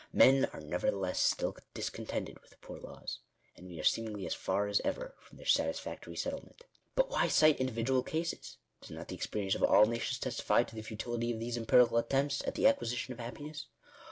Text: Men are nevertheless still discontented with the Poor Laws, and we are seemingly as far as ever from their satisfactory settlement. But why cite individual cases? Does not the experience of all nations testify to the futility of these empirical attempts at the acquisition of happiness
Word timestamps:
Men 0.13 0.45
are 0.45 0.61
nevertheless 0.61 1.19
still 1.19 1.55
discontented 1.75 2.39
with 2.39 2.49
the 2.49 2.57
Poor 2.57 2.79
Laws, 2.79 3.19
and 3.55 3.67
we 3.67 3.79
are 3.79 3.83
seemingly 3.83 4.25
as 4.25 4.33
far 4.33 4.65
as 4.65 4.81
ever 4.83 5.13
from 5.19 5.37
their 5.37 5.45
satisfactory 5.45 6.15
settlement. 6.15 6.63
But 6.95 7.11
why 7.11 7.27
cite 7.27 7.59
individual 7.59 8.01
cases? 8.01 8.57
Does 8.81 8.89
not 8.89 9.09
the 9.09 9.15
experience 9.15 9.53
of 9.53 9.61
all 9.61 9.85
nations 9.85 10.17
testify 10.17 10.63
to 10.63 10.73
the 10.73 10.81
futility 10.81 11.31
of 11.31 11.39
these 11.39 11.55
empirical 11.55 11.99
attempts 11.99 12.41
at 12.47 12.55
the 12.55 12.65
acquisition 12.65 13.13
of 13.13 13.19
happiness 13.19 13.67